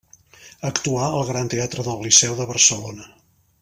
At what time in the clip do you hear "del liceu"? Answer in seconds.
1.91-2.37